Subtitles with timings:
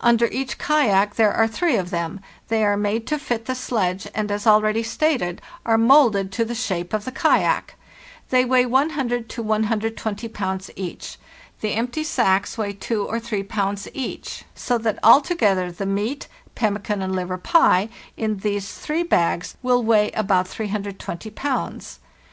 [0.00, 4.08] Under each kayak there are three of them, they are made to fit the sledge,
[4.12, 7.76] and, as already stated, are moulded to the shape of the kayak.
[8.30, 11.16] They weigh 1too to 120 pounds each.
[11.60, 16.26] The empty sacks weigh 2 or 3 pounds each, so that alto gether the meat
[16.56, 22.00] (pemmican and liver pie) in these three bags will weigh about 320 pounds.